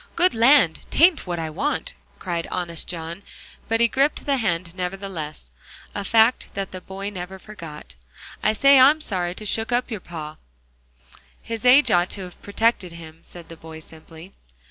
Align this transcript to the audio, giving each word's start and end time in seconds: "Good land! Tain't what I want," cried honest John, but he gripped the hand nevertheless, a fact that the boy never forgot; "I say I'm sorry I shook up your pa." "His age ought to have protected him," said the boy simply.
"Good 0.15 0.33
land! 0.33 0.79
Tain't 0.89 1.27
what 1.27 1.37
I 1.37 1.51
want," 1.51 1.93
cried 2.17 2.47
honest 2.47 2.87
John, 2.87 3.21
but 3.67 3.79
he 3.79 3.87
gripped 3.87 4.25
the 4.25 4.37
hand 4.37 4.73
nevertheless, 4.73 5.51
a 5.93 6.03
fact 6.03 6.47
that 6.55 6.71
the 6.71 6.81
boy 6.81 7.11
never 7.11 7.37
forgot; 7.37 7.93
"I 8.41 8.53
say 8.53 8.79
I'm 8.79 8.99
sorry 8.99 9.35
I 9.39 9.43
shook 9.43 9.71
up 9.71 9.91
your 9.91 9.99
pa." 9.99 10.37
"His 11.43 11.65
age 11.65 11.91
ought 11.91 12.09
to 12.09 12.23
have 12.23 12.41
protected 12.41 12.93
him," 12.93 13.19
said 13.21 13.47
the 13.47 13.55
boy 13.55 13.79
simply. 13.79 14.31